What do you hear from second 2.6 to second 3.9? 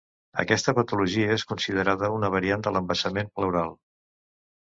de l'embassament pleural.